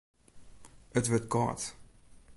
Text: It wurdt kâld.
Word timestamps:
It 0.97 1.07
wurdt 1.09 1.29
kâld. 1.33 1.61